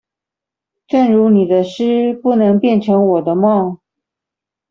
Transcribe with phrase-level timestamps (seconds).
[0.87, 3.77] 正如你的詩不能變成我的夢